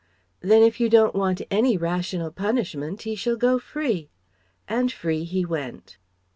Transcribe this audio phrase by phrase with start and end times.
[0.39, 4.09] "Then, if you don't want any rational punishment, he shall go free."
[4.67, 5.99] And free he went.